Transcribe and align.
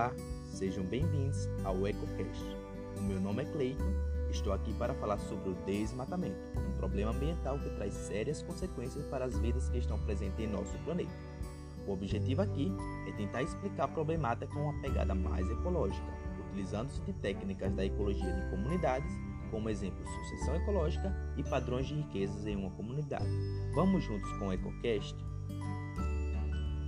Olá, 0.00 0.14
sejam 0.46 0.82
bem-vindos 0.82 1.46
ao 1.62 1.86
EcoCast. 1.86 2.42
O 2.96 3.02
meu 3.02 3.20
nome 3.20 3.42
é 3.42 3.44
Cleiton, 3.44 3.92
estou 4.30 4.50
aqui 4.50 4.72
para 4.78 4.94
falar 4.94 5.18
sobre 5.18 5.50
o 5.50 5.54
desmatamento, 5.66 6.38
um 6.56 6.72
problema 6.78 7.10
ambiental 7.10 7.58
que 7.58 7.68
traz 7.76 7.92
sérias 7.92 8.42
consequências 8.42 9.04
para 9.08 9.26
as 9.26 9.38
vidas 9.38 9.68
que 9.68 9.76
estão 9.76 9.98
presentes 9.98 10.40
em 10.40 10.46
nosso 10.46 10.72
planeta. 10.86 11.12
O 11.86 11.92
objetivo 11.92 12.40
aqui 12.40 12.72
é 13.08 13.12
tentar 13.12 13.42
explicar 13.42 13.84
a 13.84 13.88
problemática 13.88 14.46
com 14.46 14.60
uma 14.60 14.80
pegada 14.80 15.14
mais 15.14 15.46
ecológica, 15.50 16.08
utilizando-se 16.46 17.02
de 17.02 17.12
técnicas 17.12 17.74
da 17.74 17.84
ecologia 17.84 18.32
de 18.32 18.50
comunidades, 18.50 19.12
como 19.50 19.68
exemplo 19.68 20.02
sucessão 20.06 20.56
ecológica 20.56 21.14
e 21.36 21.42
padrões 21.42 21.86
de 21.86 21.96
riquezas 21.96 22.46
em 22.46 22.56
uma 22.56 22.70
comunidade. 22.70 23.28
Vamos 23.74 24.02
juntos 24.02 24.32
com 24.38 24.48
o 24.48 24.52
EcoCast? 24.54 25.14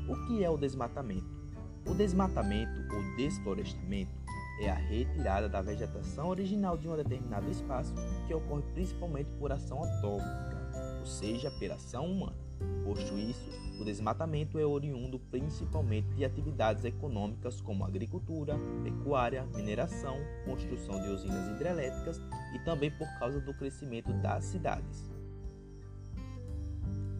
O 0.08 0.26
que 0.26 0.42
é 0.42 0.48
o 0.48 0.56
desmatamento? 0.56 1.41
O 1.86 1.94
desmatamento 1.94 2.80
ou 2.94 3.16
desflorestamento 3.16 4.12
é 4.60 4.70
a 4.70 4.74
retirada 4.74 5.48
da 5.48 5.60
vegetação 5.60 6.28
original 6.28 6.76
de 6.76 6.88
um 6.88 6.96
determinado 6.96 7.50
espaço 7.50 7.92
que 8.26 8.34
ocorre 8.34 8.62
principalmente 8.72 9.30
por 9.38 9.50
ação 9.50 9.78
autóctona, 9.78 11.00
ou 11.00 11.06
seja, 11.06 11.50
pela 11.58 11.74
ação 11.74 12.06
humana. 12.06 12.36
Posto 12.84 13.18
isso, 13.18 13.50
o 13.80 13.84
desmatamento 13.84 14.58
é 14.58 14.64
oriundo 14.64 15.18
principalmente 15.18 16.08
de 16.14 16.24
atividades 16.24 16.84
econômicas 16.84 17.60
como 17.60 17.84
agricultura, 17.84 18.56
pecuária, 18.84 19.44
mineração, 19.54 20.16
construção 20.44 21.00
de 21.00 21.08
usinas 21.08 21.48
hidrelétricas 21.48 22.20
e 22.54 22.58
também 22.60 22.90
por 22.90 23.08
causa 23.18 23.40
do 23.40 23.52
crescimento 23.54 24.12
das 24.14 24.44
cidades. 24.44 25.10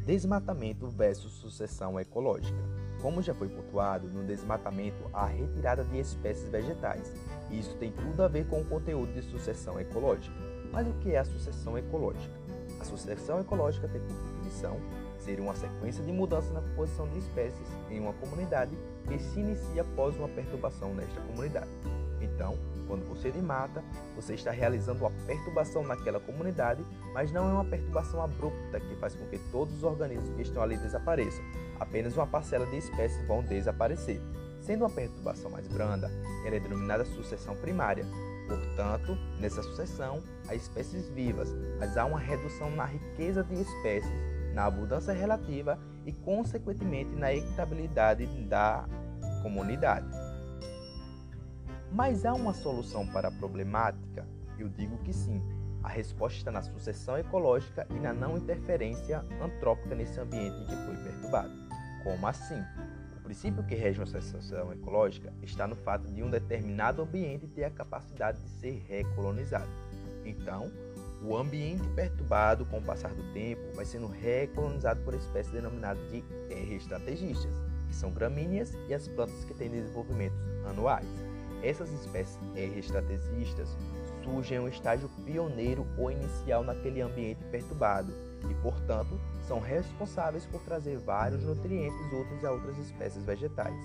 Desmatamento 0.06 0.88
versus 0.88 1.32
sucessão 1.32 1.98
ecológica. 1.98 2.81
Como 3.03 3.20
já 3.20 3.34
foi 3.34 3.48
pontuado, 3.48 4.08
no 4.08 4.22
desmatamento 4.22 5.11
há 5.12 5.27
retirada 5.27 5.83
de 5.83 5.98
espécies 5.98 6.48
vegetais, 6.48 7.12
e 7.50 7.59
isso 7.59 7.75
tem 7.77 7.91
tudo 7.91 8.22
a 8.22 8.28
ver 8.28 8.47
com 8.47 8.61
o 8.61 8.64
conteúdo 8.64 9.12
de 9.12 9.22
sucessão 9.22 9.78
ecológica. 9.81 10.34
Mas 10.70 10.86
o 10.86 10.92
que 10.94 11.12
é 11.12 11.19
a 11.19 11.25
sucessão 11.25 11.77
ecológica? 11.77 12.33
A 12.81 12.84
sucessão 12.84 13.41
ecológica 13.41 13.89
tem 13.89 14.00
por 14.00 14.14
definição 14.14 14.77
ser 15.19 15.41
uma 15.41 15.55
sequência 15.55 16.03
de 16.05 16.12
mudança 16.12 16.53
na 16.53 16.61
composição 16.61 17.09
de 17.09 17.19
espécies 17.19 17.69
em 17.91 17.98
uma 17.98 18.12
comunidade 18.14 18.77
que 19.09 19.19
se 19.19 19.41
inicia 19.41 19.83
após 19.83 20.16
uma 20.16 20.28
perturbação 20.28 20.94
nesta 20.94 21.20
comunidade. 21.22 21.70
Então, 22.20 22.56
quando 22.86 23.06
você 23.08 23.30
demata, 23.30 23.83
você 24.14 24.34
está 24.34 24.50
realizando 24.50 25.00
uma 25.00 25.11
perturbação 25.27 25.83
naquela 25.83 26.20
comunidade, 26.20 26.84
mas 27.14 27.33
não 27.33 27.48
é 27.48 27.52
uma 27.52 27.64
perturbação 27.64 28.22
abrupta 28.22 28.80
que 28.80 28.94
faz 28.97 29.14
com 29.14 29.27
que 29.27 29.38
todos 29.50 29.75
os 29.77 29.83
organismos 29.83 30.30
que 30.30 30.42
estão 30.42 30.62
ali 30.62 30.77
desapareçam. 30.77 31.44
Apenas 31.78 32.16
uma 32.16 32.27
parcela 32.27 32.66
de 32.66 32.77
espécies 32.77 33.27
vão 33.27 33.42
desaparecer. 33.42 34.20
Sendo 34.60 34.83
uma 34.83 34.91
perturbação 34.91 35.50
mais 35.50 35.66
branda, 35.66 36.08
ela 36.44 36.56
é 36.56 36.60
denominada 36.60 37.05
sucessão 37.05 37.56
primária. 37.56 38.06
Portanto, 38.48 39.16
nessa 39.41 39.62
sucessão, 39.62 40.22
há 40.48 40.55
espécies 40.55 41.08
vivas, 41.08 41.53
mas 41.78 41.97
há 41.97 42.05
uma 42.05 42.19
redução 42.19 42.70
na 42.70 42.84
riqueza 42.84 43.42
de 43.42 43.60
espécies, 43.60 44.12
na 44.55 44.66
abundância 44.66 45.12
relativa 45.12 45.78
e, 46.05 46.12
consequentemente, 46.12 47.10
na 47.16 47.33
equitabilidade 47.34 48.27
da 48.48 48.84
comunidade. 49.42 50.06
Mas 51.94 52.24
há 52.24 52.32
uma 52.32 52.54
solução 52.54 53.06
para 53.06 53.28
a 53.28 53.30
problemática? 53.30 54.26
Eu 54.58 54.66
digo 54.66 54.96
que 54.98 55.12
sim. 55.12 55.42
A 55.82 55.90
resposta 55.90 56.38
está 56.38 56.50
na 56.50 56.62
sucessão 56.62 57.18
ecológica 57.18 57.86
e 57.90 58.00
na 58.00 58.14
não 58.14 58.38
interferência 58.38 59.22
antrópica 59.42 59.94
nesse 59.94 60.18
ambiente 60.18 60.64
que 60.64 60.74
foi 60.74 60.96
perturbado. 60.96 61.52
Como 62.02 62.26
assim? 62.26 62.58
O 63.18 63.20
princípio 63.20 63.62
que 63.64 63.74
rege 63.74 63.98
uma 63.98 64.06
sucessão 64.06 64.72
ecológica 64.72 65.34
está 65.42 65.66
no 65.66 65.76
fato 65.76 66.10
de 66.10 66.22
um 66.22 66.31
determinado 66.31 67.02
ambiente 67.02 67.47
ter 67.47 67.64
a 67.64 67.70
capacidade 67.70 68.41
de 68.41 68.48
ser 68.48 68.82
recolonizado. 68.88 69.69
Então, 70.25 70.72
o 71.22 71.36
ambiente 71.36 71.86
perturbado 71.91 72.64
com 72.64 72.78
o 72.78 72.82
passar 72.82 73.12
do 73.12 73.32
tempo 73.34 73.60
vai 73.75 73.84
sendo 73.84 74.06
recolonizado 74.06 75.02
por 75.02 75.12
espécies 75.12 75.52
denominadas 75.52 76.02
de 76.10 76.25
R-estrategistas, 76.48 77.52
que 77.86 77.94
são 77.94 78.10
gramíneas 78.12 78.72
e 78.88 78.94
as 78.94 79.06
plantas 79.08 79.44
que 79.44 79.52
têm 79.52 79.69
desenvolvimentos 79.69 80.38
anuais. 80.64 81.31
Essas 81.62 81.93
espécies 81.93 82.39
estrategistas 82.77 83.77
surgem 84.25 84.59
em 84.59 84.61
um 84.61 84.69
estágio 84.69 85.09
pioneiro 85.25 85.87
ou 85.97 86.11
inicial 86.11 86.65
naquele 86.65 87.00
ambiente 87.00 87.45
perturbado 87.50 88.12
e, 88.50 88.55
portanto, 88.62 89.21
são 89.47 89.61
responsáveis 89.61 90.45
por 90.47 90.61
trazer 90.62 90.99
vários 90.99 91.45
nutrientes 91.45 92.06
úteis 92.12 92.45
a 92.45 92.50
outras 92.50 92.77
espécies 92.78 93.25
vegetais. 93.25 93.81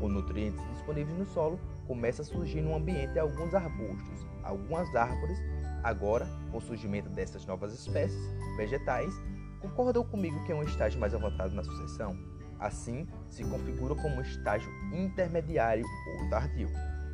Com 0.00 0.08
nutrientes 0.08 0.60
disponíveis 0.72 1.18
no 1.18 1.26
solo, 1.26 1.60
começa 1.86 2.22
a 2.22 2.24
surgir 2.24 2.62
no 2.62 2.74
ambiente 2.74 3.18
alguns 3.18 3.52
arbustos, 3.52 4.26
algumas 4.42 4.94
árvores. 4.94 5.38
Agora, 5.82 6.26
com 6.50 6.58
o 6.58 6.60
surgimento 6.60 7.10
dessas 7.10 7.44
novas 7.44 7.74
espécies 7.74 8.20
vegetais, 8.56 9.12
concordam 9.60 10.04
comigo 10.04 10.42
que 10.46 10.52
é 10.52 10.54
um 10.54 10.62
estágio 10.62 10.98
mais 10.98 11.14
avançado 11.14 11.54
na 11.54 11.62
sucessão? 11.62 12.16
Assim, 12.58 13.06
se 13.28 13.44
configura 13.44 13.94
como 13.94 14.16
um 14.16 14.20
estágio 14.20 14.70
intermediário 14.92 15.84
ou 16.18 16.30
tardio. 16.30 16.68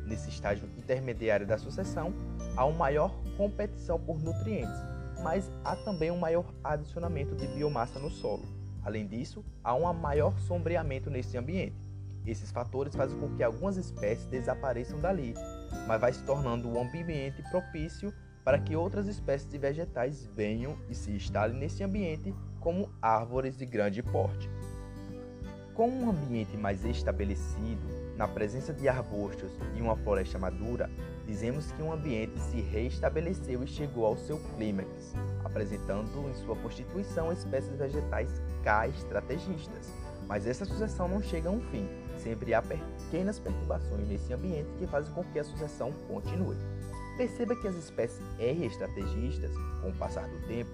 Nesse 0.07 0.29
estágio 0.29 0.69
intermediário 0.77 1.45
da 1.45 1.57
sucessão, 1.57 2.13
há 2.55 2.63
uma 2.63 2.77
maior 2.77 3.13
competição 3.35 3.99
por 3.99 4.17
nutrientes, 4.17 4.79
mas 5.21 5.51
há 5.65 5.75
também 5.75 6.09
um 6.09 6.17
maior 6.17 6.45
adicionamento 6.63 7.35
de 7.35 7.45
biomassa 7.47 7.99
no 7.99 8.09
solo. 8.09 8.43
Além 8.85 9.05
disso, 9.05 9.43
há 9.61 9.75
um 9.75 9.91
maior 9.93 10.39
sombreamento 10.39 11.09
nesse 11.09 11.37
ambiente. 11.37 11.75
Esses 12.25 12.51
fatores 12.51 12.95
fazem 12.95 13.19
com 13.19 13.35
que 13.35 13.43
algumas 13.43 13.75
espécies 13.75 14.25
desapareçam 14.27 14.97
dali, 14.99 15.33
mas 15.85 15.99
vai 15.99 16.13
se 16.13 16.23
tornando 16.23 16.69
um 16.69 16.81
ambiente 16.81 17.43
propício 17.51 18.13
para 18.45 18.59
que 18.59 18.77
outras 18.77 19.07
espécies 19.07 19.49
de 19.49 19.57
vegetais 19.57 20.25
venham 20.33 20.77
e 20.89 20.95
se 20.95 21.11
instalem 21.11 21.57
nesse 21.57 21.83
ambiente 21.83 22.33
como 22.61 22.89
árvores 23.01 23.57
de 23.57 23.65
grande 23.65 24.01
porte. 24.01 24.49
Com 25.73 25.89
um 25.89 26.09
ambiente 26.09 26.55
mais 26.55 26.85
estabelecido, 26.85 28.06
na 28.17 28.27
presença 28.27 28.73
de 28.73 28.89
arbustos 28.89 29.51
e 29.75 29.81
uma 29.81 29.95
floresta 29.95 30.39
madura, 30.39 30.89
dizemos 31.25 31.71
que 31.71 31.83
um 31.83 31.91
ambiente 31.91 32.39
se 32.39 32.59
reestabeleceu 32.61 33.63
e 33.63 33.67
chegou 33.67 34.05
ao 34.05 34.17
seu 34.17 34.39
clímax, 34.55 35.13
apresentando 35.45 36.27
em 36.27 36.33
sua 36.33 36.55
constituição 36.55 37.31
espécies 37.31 37.77
vegetais 37.77 38.41
K-estrategistas. 38.63 39.93
Mas 40.27 40.47
essa 40.47 40.65
sucessão 40.65 41.07
não 41.07 41.21
chega 41.21 41.47
a 41.47 41.51
um 41.51 41.61
fim, 41.69 41.87
sempre 42.17 42.53
há 42.53 42.61
pequenas 42.61 43.39
perturbações 43.39 44.07
nesse 44.07 44.33
ambiente 44.33 44.69
que 44.79 44.87
fazem 44.87 45.13
com 45.13 45.23
que 45.23 45.39
a 45.39 45.43
sucessão 45.43 45.93
continue. 46.07 46.57
Perceba 47.17 47.55
que 47.55 47.67
as 47.67 47.75
espécies 47.75 48.21
R-estrategistas, 48.39 49.51
com 49.81 49.89
o 49.89 49.95
passar 49.95 50.27
do 50.27 50.47
tempo, 50.47 50.71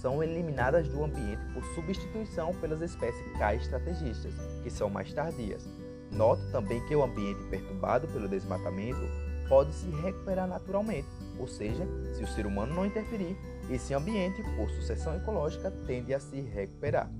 são 0.00 0.22
eliminadas 0.22 0.88
do 0.88 1.04
ambiente 1.04 1.42
por 1.52 1.64
substituição 1.74 2.54
pelas 2.54 2.80
espécies 2.80 3.32
K-estrategistas, 3.38 4.34
que 4.62 4.70
são 4.70 4.90
mais 4.90 5.12
tardias. 5.12 5.66
Note 6.16 6.42
também 6.50 6.80
que 6.86 6.96
o 6.96 7.04
ambiente 7.04 7.42
perturbado 7.50 8.08
pelo 8.08 8.28
desmatamento 8.28 9.00
pode 9.48 9.72
se 9.72 9.88
recuperar 9.90 10.48
naturalmente, 10.48 11.06
ou 11.38 11.46
seja, 11.46 11.86
se 12.14 12.24
o 12.24 12.26
ser 12.26 12.46
humano 12.46 12.74
não 12.74 12.86
interferir, 12.86 13.36
esse 13.70 13.92
ambiente, 13.94 14.42
por 14.56 14.70
sucessão 14.70 15.14
ecológica, 15.14 15.70
tende 15.86 16.14
a 16.14 16.20
se 16.20 16.40
recuperar. 16.40 17.10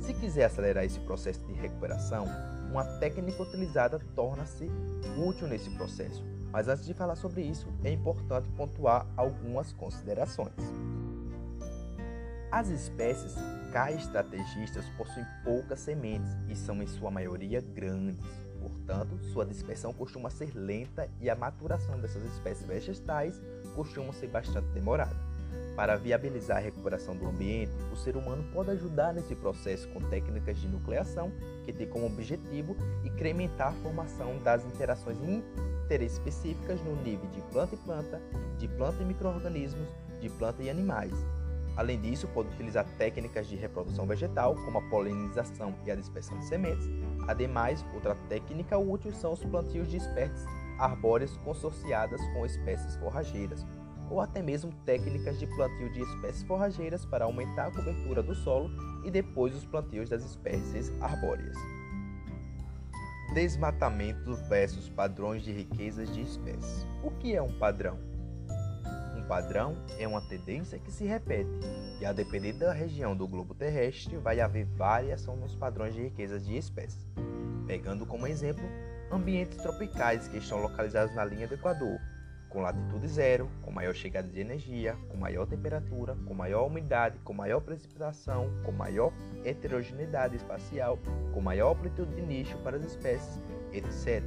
Se 0.00 0.12
quiser 0.14 0.44
acelerar 0.44 0.84
esse 0.84 0.98
processo 1.00 1.40
de 1.46 1.52
recuperação, 1.52 2.26
uma 2.70 2.84
técnica 2.98 3.42
utilizada 3.42 4.00
torna-se 4.14 4.68
útil 5.16 5.46
nesse 5.46 5.70
processo. 5.70 6.24
Mas 6.50 6.68
antes 6.68 6.84
de 6.84 6.92
falar 6.92 7.14
sobre 7.14 7.42
isso, 7.42 7.68
é 7.84 7.90
importante 7.90 8.48
pontuar 8.50 9.06
algumas 9.16 9.72
considerações. 9.72 10.52
As 12.50 12.68
espécies 12.68 13.34
K-estrategistas 13.72 14.84
possuem 14.98 15.24
poucas 15.42 15.80
sementes 15.80 16.30
e 16.46 16.54
são 16.54 16.82
em 16.82 16.86
sua 16.86 17.10
maioria 17.10 17.60
grandes. 17.60 18.18
Portanto, 18.60 19.18
sua 19.32 19.46
dispersão 19.46 19.94
costuma 19.94 20.28
ser 20.28 20.52
lenta 20.54 21.08
e 21.20 21.30
a 21.30 21.34
maturação 21.34 21.98
dessas 21.98 22.22
espécies 22.24 22.66
vegetais 22.66 23.40
costuma 23.74 24.12
ser 24.12 24.28
bastante 24.28 24.68
demorada. 24.68 25.16
Para 25.74 25.96
viabilizar 25.96 26.58
a 26.58 26.60
recuperação 26.60 27.16
do 27.16 27.26
ambiente, 27.26 27.72
o 27.90 27.96
ser 27.96 28.14
humano 28.14 28.44
pode 28.52 28.70
ajudar 28.72 29.14
nesse 29.14 29.34
processo 29.34 29.88
com 29.88 30.00
técnicas 30.02 30.58
de 30.58 30.68
nucleação 30.68 31.32
que 31.64 31.72
têm 31.72 31.88
como 31.88 32.06
objetivo 32.06 32.76
incrementar 33.02 33.68
a 33.68 33.82
formação 33.82 34.36
das 34.42 34.64
interações 34.66 35.16
interespecíficas 35.22 36.78
no 36.82 36.94
nível 37.02 37.28
de 37.30 37.40
planta 37.50 37.74
e 37.74 37.78
planta, 37.78 38.20
de 38.58 38.68
planta 38.68 39.02
e 39.02 39.06
microorganismos, 39.06 39.88
de 40.20 40.28
planta 40.28 40.62
e 40.62 40.68
animais, 40.68 41.14
Além 41.76 42.00
disso, 42.00 42.28
pode 42.28 42.50
utilizar 42.50 42.84
técnicas 42.98 43.46
de 43.46 43.56
reprodução 43.56 44.06
vegetal, 44.06 44.54
como 44.54 44.78
a 44.78 44.82
polinização 44.82 45.74
e 45.86 45.90
a 45.90 45.94
dispersão 45.94 46.38
de 46.38 46.44
sementes. 46.44 46.88
Ademais, 47.26 47.84
outra 47.94 48.14
técnica 48.28 48.76
útil 48.76 49.12
são 49.12 49.32
os 49.32 49.42
plantios 49.42 49.88
de 49.88 49.96
espécies 49.96 50.44
arbóreas 50.78 51.36
consorciadas 51.38 52.20
com 52.32 52.44
espécies 52.44 52.96
forrageiras, 52.96 53.64
ou 54.10 54.20
até 54.20 54.42
mesmo 54.42 54.72
técnicas 54.84 55.38
de 55.38 55.46
plantio 55.46 55.90
de 55.90 56.02
espécies 56.02 56.42
forrageiras 56.42 57.06
para 57.06 57.24
aumentar 57.24 57.68
a 57.68 57.70
cobertura 57.70 58.22
do 58.22 58.34
solo 58.34 58.70
e 59.04 59.10
depois 59.10 59.54
os 59.54 59.64
plantios 59.64 60.10
das 60.10 60.24
espécies 60.24 60.92
arbóreas. 61.00 61.56
Desmatamento 63.32 64.34
versus 64.48 64.90
padrões 64.90 65.42
de 65.42 65.52
riquezas 65.52 66.12
de 66.12 66.20
espécies. 66.20 66.86
O 67.02 67.10
que 67.12 67.34
é 67.34 67.40
um 67.40 67.58
padrão? 67.58 68.11
Padrão 69.32 69.78
é 69.98 70.06
uma 70.06 70.20
tendência 70.20 70.78
que 70.78 70.92
se 70.92 71.06
repete, 71.06 71.48
e 71.98 72.04
a 72.04 72.12
depender 72.12 72.52
da 72.52 72.70
região 72.70 73.16
do 73.16 73.26
globo 73.26 73.54
terrestre, 73.54 74.18
vai 74.18 74.40
haver 74.40 74.66
variação 74.66 75.36
nos 75.36 75.54
padrões 75.54 75.94
de 75.94 76.02
riquezas 76.02 76.44
de 76.44 76.54
espécies. 76.54 77.00
Pegando 77.66 78.04
como 78.04 78.26
exemplo 78.26 78.62
ambientes 79.10 79.56
tropicais 79.56 80.28
que 80.28 80.36
estão 80.36 80.60
localizados 80.60 81.14
na 81.14 81.24
linha 81.24 81.48
do 81.48 81.54
Equador, 81.54 81.98
com 82.50 82.60
latitude 82.60 83.08
zero, 83.08 83.50
com 83.62 83.70
maior 83.70 83.94
chegada 83.94 84.28
de 84.28 84.38
energia, 84.38 84.98
com 85.08 85.16
maior 85.16 85.46
temperatura, 85.46 86.14
com 86.26 86.34
maior 86.34 86.66
umidade, 86.66 87.18
com 87.20 87.32
maior 87.32 87.62
precipitação, 87.62 88.50
com 88.62 88.70
maior 88.70 89.14
heterogeneidade 89.46 90.36
espacial, 90.36 90.98
com 91.32 91.40
maior 91.40 91.74
amplitude 91.74 92.14
de 92.14 92.20
nicho 92.20 92.58
para 92.58 92.76
as 92.76 92.84
espécies, 92.84 93.40
etc. 93.72 94.22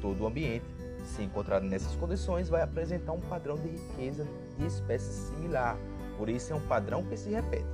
Todo 0.00 0.22
o 0.22 0.26
ambiente, 0.28 0.64
se 1.04 1.22
encontrado 1.22 1.64
nessas 1.64 1.94
condições, 1.96 2.48
vai 2.48 2.62
apresentar 2.62 3.12
um 3.12 3.20
padrão 3.20 3.56
de 3.56 3.68
riqueza 3.68 4.26
de 4.58 4.66
espécies 4.66 5.28
similar, 5.28 5.76
por 6.16 6.28
isso 6.28 6.52
é 6.52 6.56
um 6.56 6.66
padrão 6.66 7.04
que 7.04 7.16
se 7.16 7.30
repete. 7.30 7.66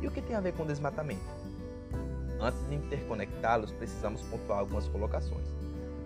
E 0.00 0.06
o 0.06 0.10
que 0.10 0.20
tem 0.20 0.34
a 0.34 0.40
ver 0.40 0.52
com 0.54 0.66
desmatamento? 0.66 1.22
Antes 2.40 2.60
de 2.68 2.74
interconectá-los, 2.74 3.70
precisamos 3.72 4.20
pontuar 4.22 4.58
algumas 4.58 4.88
colocações. 4.88 5.46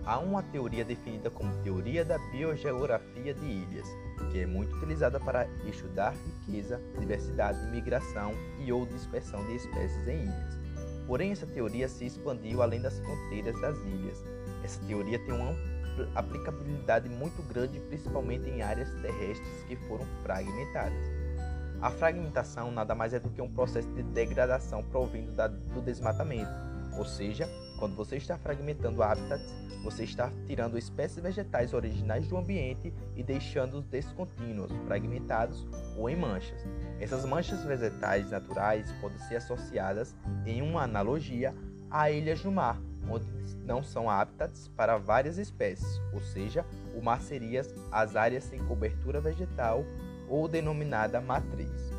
Há 0.05 0.19
uma 0.19 0.43
teoria 0.43 0.85
definida 0.85 1.31
como 1.31 1.53
teoria 1.65 2.05
da 2.05 2.19
biogeografia 2.31 3.35
de 3.35 3.45
ilhas, 3.45 3.87
que 4.31 4.41
é 4.41 4.47
muito 4.47 4.77
utilizada 4.77 5.19
para 5.19 5.49
estudar 5.67 6.15
riqueza, 6.47 6.81
diversidade, 6.99 7.59
migração 7.71 8.33
e 8.61 8.71
ou 8.71 8.87
dispersão 8.87 9.45
de 9.47 9.57
espécies 9.57 10.07
em 10.07 10.25
ilhas. 10.25 10.59
Porém, 11.07 11.33
essa 11.33 11.47
teoria 11.47 11.89
se 11.89 12.05
expandiu 12.05 12.63
além 12.63 12.81
das 12.81 12.99
fronteiras 12.99 13.61
das 13.61 13.79
ilhas. 13.79 14.23
Essa 14.63 14.81
teoria 14.87 15.19
tem 15.21 15.35
uma 15.35 15.55
aplicabilidade 16.15 17.09
muito 17.09 17.43
grande, 17.43 17.81
principalmente 17.81 18.49
em 18.49 18.63
áreas 18.63 18.91
terrestres 19.03 19.65
que 19.69 19.77
foram 19.89 20.07
fragmentadas. 20.23 20.99
A 21.81 21.91
fragmentação 21.91 22.71
nada 22.71 22.95
mais 22.95 23.13
é 23.13 23.21
do 23.21 23.29
que 23.29 23.43
um 23.43 23.53
processo 23.53 23.89
de 23.93 24.03
degradação 24.03 24.83
provindo 24.85 25.33
da, 25.33 25.47
do 25.47 25.83
desmatamento, 25.83 26.51
ou 26.97 27.05
seja, 27.05 27.49
quando 27.79 27.95
você 27.95 28.17
está 28.17 28.39
fragmentando 28.39 29.03
hábitats, 29.03 29.55
você 29.85 30.03
está 30.03 30.33
tirando 30.47 30.77
espécies 30.77 31.23
vegetais 31.23 31.73
originais 31.73 32.27
do 32.27 32.37
ambiente 32.37 32.93
e 33.15 33.23
deixando-os 33.23 33.87
descontínuos, 33.87 34.73
fragmentados 34.87 35.65
ou 35.97 36.11
em 36.11 36.17
manchas. 36.17 36.67
Essas 36.99 37.25
manchas 37.25 37.63
vegetais 37.63 38.31
naturais 38.31 38.91
podem 39.01 39.19
ser 39.21 39.37
associadas, 39.37 40.17
em 40.45 40.61
uma 40.61 40.83
analogia, 40.83 41.55
a 41.91 42.11
ilhas 42.11 42.43
no 42.45 42.53
mar, 42.53 42.81
onde 43.09 43.27
não 43.65 43.83
são 43.83 44.09
hábitats 44.09 44.69
para 44.69 44.97
várias 44.97 45.39
espécies, 45.39 46.01
ou 46.13 46.21
seja, 46.21 46.65
o 46.95 47.03
mar 47.03 47.21
seria 47.21 47.63
as 47.91 48.17
áreas 48.17 48.45
sem 48.45 48.59
cobertura 48.65 49.21
vegetal 49.21 49.85
ou 50.29 50.49
denominada 50.49 51.21
matriz. 51.21 51.93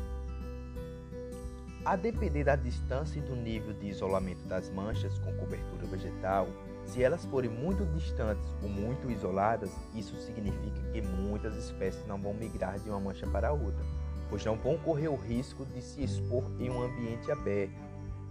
A 1.84 1.96
depender 1.96 2.44
da 2.44 2.56
distância 2.56 3.18
e 3.18 3.22
do 3.22 3.34
nível 3.36 3.72
de 3.72 3.88
isolamento 3.88 4.46
das 4.46 4.68
manchas 4.70 5.18
com 5.20 5.32
cobertura 5.36 5.86
vegetal, 5.86 6.48
se 6.84 7.02
elas 7.02 7.24
forem 7.26 7.50
muito 7.50 7.84
distantes 7.94 8.44
ou 8.62 8.68
muito 8.68 9.10
isoladas, 9.10 9.70
isso 9.94 10.16
significa 10.16 10.80
que 10.92 11.02
muitas 11.02 11.54
espécies 11.56 12.04
não 12.06 12.18
vão 12.18 12.34
migrar 12.34 12.78
de 12.78 12.88
uma 12.88 13.00
mancha 13.00 13.26
para 13.26 13.52
outra, 13.52 13.84
pois 14.28 14.44
não 14.44 14.56
vão 14.56 14.78
correr 14.78 15.08
o 15.08 15.16
risco 15.16 15.64
de 15.66 15.82
se 15.82 16.02
expor 16.02 16.44
em 16.58 16.70
um 16.70 16.82
ambiente 16.82 17.30
aberto. 17.30 17.87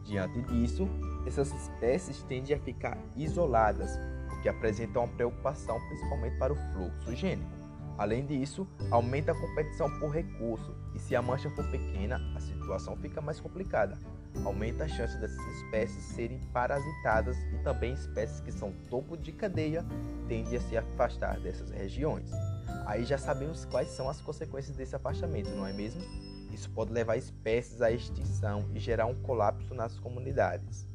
Diante 0.07 0.41
disso, 0.43 0.87
essas 1.25 1.51
espécies 1.53 2.23
tendem 2.23 2.55
a 2.55 2.59
ficar 2.59 2.97
isoladas, 3.17 3.99
o 4.31 4.41
que 4.41 4.47
apresenta 4.47 4.99
uma 4.99 5.07
preocupação 5.07 5.77
principalmente 5.89 6.37
para 6.37 6.53
o 6.53 6.55
fluxo 6.55 7.13
gênico. 7.13 7.51
Além 7.97 8.25
disso, 8.25 8.65
aumenta 8.89 9.33
a 9.33 9.35
competição 9.35 9.89
por 9.99 10.11
recurso 10.11 10.73
e 10.95 10.99
se 10.99 11.13
a 11.13 11.21
mancha 11.21 11.49
for 11.49 11.65
pequena, 11.69 12.21
a 12.35 12.39
situação 12.39 12.95
fica 12.95 13.19
mais 13.19 13.41
complicada. 13.41 13.97
Aumenta 14.45 14.85
a 14.85 14.87
chance 14.87 15.17
dessas 15.19 15.45
espécies 15.57 16.03
serem 16.03 16.39
parasitadas 16.53 17.35
e 17.51 17.57
também 17.63 17.93
espécies 17.93 18.39
que 18.39 18.51
são 18.51 18.71
topo 18.89 19.17
de 19.17 19.33
cadeia 19.33 19.83
tendem 20.27 20.55
a 20.55 20.61
se 20.61 20.77
afastar 20.77 21.39
dessas 21.39 21.71
regiões. 21.71 22.31
Aí 22.85 23.03
já 23.03 23.17
sabemos 23.17 23.65
quais 23.65 23.89
são 23.89 24.07
as 24.07 24.21
consequências 24.21 24.77
desse 24.77 24.95
afastamento, 24.95 25.49
não 25.49 25.67
é 25.67 25.73
mesmo? 25.73 26.01
Isso 26.51 26.69
pode 26.71 26.91
levar 26.91 27.17
espécies 27.17 27.81
à 27.81 27.91
extinção 27.91 28.65
e 28.73 28.79
gerar 28.79 29.05
um 29.05 29.15
colapso 29.15 29.73
nas 29.73 29.99
comunidades. 29.99 30.87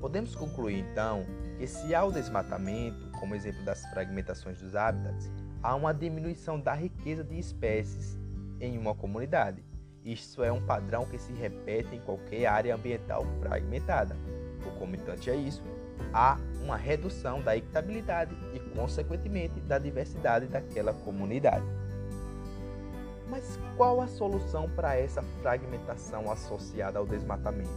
Podemos 0.00 0.34
concluir 0.34 0.78
então 0.78 1.26
que 1.58 1.66
se 1.66 1.94
há 1.94 2.04
o 2.04 2.12
desmatamento, 2.12 3.10
como 3.18 3.34
exemplo 3.34 3.62
das 3.64 3.84
fragmentações 3.86 4.60
dos 4.60 4.74
hábitats, 4.74 5.30
há 5.62 5.74
uma 5.74 5.92
diminuição 5.92 6.58
da 6.58 6.74
riqueza 6.74 7.22
de 7.22 7.38
espécies 7.38 8.18
em 8.60 8.78
uma 8.78 8.94
comunidade. 8.94 9.62
Isso 10.04 10.42
é 10.42 10.50
um 10.50 10.64
padrão 10.64 11.04
que 11.04 11.18
se 11.18 11.32
repete 11.34 11.94
em 11.94 12.00
qualquer 12.00 12.46
área 12.46 12.74
ambiental 12.74 13.24
fragmentada. 13.40 14.16
Concomitante 14.64 15.30
a 15.30 15.34
isso, 15.34 15.62
há 16.12 16.38
uma 16.62 16.76
redução 16.76 17.42
da 17.42 17.56
equitabilidade 17.56 18.34
e, 18.54 18.60
consequentemente, 18.74 19.60
da 19.60 19.78
diversidade 19.78 20.46
daquela 20.46 20.94
comunidade. 20.94 21.64
Mas 23.30 23.60
qual 23.76 24.00
a 24.00 24.08
solução 24.08 24.68
para 24.68 24.96
essa 24.96 25.22
fragmentação 25.40 26.30
associada 26.32 26.98
ao 26.98 27.06
desmatamento? 27.06 27.70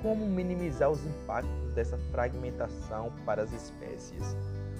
Como 0.00 0.24
minimizar 0.24 0.88
os 0.88 1.04
impactos 1.04 1.72
dessa 1.74 1.98
fragmentação 2.12 3.12
para 3.24 3.42
as 3.42 3.52
espécies? 3.52 4.36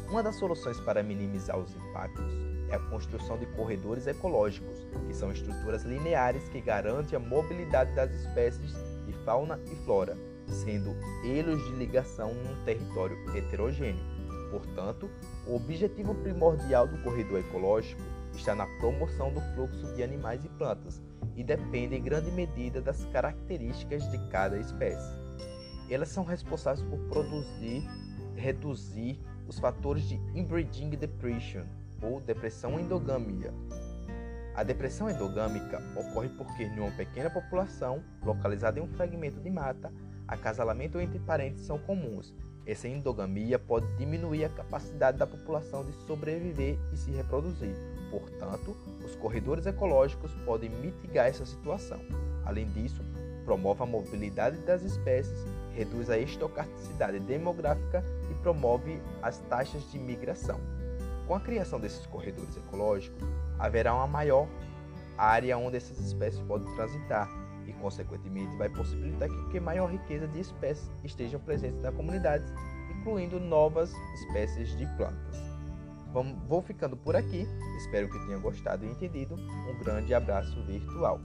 Uma 0.09 0.23
das 0.23 0.37
soluções 0.37 0.79
para 0.79 1.03
minimizar 1.03 1.59
os 1.59 1.75
impactos 1.75 2.33
é 2.71 2.77
a 2.77 2.79
construção 2.79 3.37
de 3.37 3.47
corredores 3.47 4.07
ecológicos, 4.07 4.87
que 5.09 5.15
são 5.15 5.33
estruturas 5.33 5.83
lineares 5.83 6.49
que 6.51 6.61
garantem 6.61 7.17
a 7.17 7.21
mobilidade 7.21 7.93
das 7.97 8.13
espécies 8.13 8.73
de 9.05 9.13
fauna 9.25 9.59
e 9.67 9.75
flora, 9.85 10.17
sendo 10.47 10.95
elos 11.25 11.65
de 11.65 11.73
ligação 11.73 12.33
num 12.33 12.65
território 12.65 13.19
heterogêneo. 13.37 14.05
Portanto, 14.53 15.11
o 15.49 15.57
objetivo 15.57 16.15
primordial 16.15 16.87
do 16.87 17.03
corredor 17.03 17.41
ecológico 17.41 18.03
está 18.37 18.55
na 18.55 18.67
promoção 18.79 19.33
do 19.33 19.41
fluxo 19.55 19.95
de 19.95 20.03
animais 20.03 20.45
e 20.45 20.49
plantas 20.51 21.03
e 21.35 21.43
depende 21.43 21.97
em 21.97 22.03
grande 22.03 22.31
medida 22.31 22.81
das 22.81 23.05
características 23.07 24.11
de 24.11 24.19
cada 24.29 24.59
espécie. 24.59 25.15
Elas 25.91 26.09
são 26.09 26.25
responsáveis 26.25 26.87
por 26.89 26.99
produzir, 27.09 27.83
reduzir 28.35 29.21
os 29.47 29.59
fatores 29.59 30.09
de 30.09 30.17
inbreeding 30.35 30.91
depression 30.91 31.65
ou 32.03 32.21
depressão 32.21 32.79
endogâmica. 32.79 33.53
A 34.55 34.63
depressão 34.63 35.11
endogâmica 35.11 35.83
ocorre 35.95 36.31
porque, 36.31 36.65
em 36.65 36.81
uma 36.81 36.91
pequena 36.91 37.29
população 37.29 38.03
localizada 38.23 38.79
em 38.79 38.83
um 38.83 38.89
fragmento 38.89 39.39
de 39.41 39.51
mata, 39.51 39.93
acasalamento 40.27 40.99
entre 40.99 41.19
parentes 41.19 41.65
são 41.65 41.79
comuns. 41.79 42.35
Essa 42.67 42.89
endogamia 42.89 43.59
pode 43.59 43.87
diminuir 43.97 44.45
a 44.45 44.49
capacidade 44.49 45.19
da 45.19 45.27
população 45.27 45.85
de 45.85 45.93
sobreviver 46.07 46.79
e 46.93 46.97
se 46.97 47.11
reproduzir. 47.13 47.77
Portanto, 48.19 48.75
os 49.05 49.15
corredores 49.17 49.67
ecológicos 49.67 50.33
podem 50.47 50.71
mitigar 50.71 51.27
essa 51.27 51.45
situação. 51.45 52.01
Além 52.47 52.65
disso, 52.71 53.05
promove 53.45 53.83
a 53.83 53.87
mobilidade 53.87 54.57
das 54.61 54.83
espécies, 54.83 55.45
reduz 55.75 56.09
a 56.09 56.17
estocasticidade 56.17 57.21
demográfica 57.21 58.03
e 58.31 58.35
promove 58.37 59.03
as 59.23 59.39
taxas 59.51 59.83
de 59.93 59.99
migração. 59.99 60.59
Com 61.27 61.35
a 61.35 61.41
criação 61.41 61.79
desses 61.79 62.07
corredores 62.07 62.57
ecológicos, 62.57 63.23
haverá 63.59 63.95
uma 63.95 64.07
maior 64.07 64.49
área 65.19 65.59
onde 65.59 65.77
essas 65.77 65.99
espécies 65.99 66.41
podem 66.41 66.75
transitar 66.75 67.29
e, 67.67 67.73
consequentemente, 67.75 68.57
vai 68.57 68.71
possibilitar 68.71 69.29
que 69.51 69.61
maior 69.61 69.91
riqueza 69.91 70.27
de 70.27 70.41
espécies 70.41 70.91
estejam 71.05 71.39
presentes 71.41 71.83
na 71.83 71.93
comunidade, 71.93 72.45
incluindo 72.99 73.39
novas 73.39 73.93
espécies 74.15 74.75
de 74.79 74.87
plantas. 74.97 75.56
Vou 76.23 76.63
ficando 76.63 76.97
por 76.97 77.17
aqui, 77.17 77.47
espero 77.79 78.09
que 78.09 78.19
tenham 78.27 78.41
gostado 78.41 78.85
e 78.85 78.89
entendido. 78.89 79.35
Um 79.35 79.79
grande 79.79 80.15
abraço 80.15 80.63
virtual. 80.65 81.21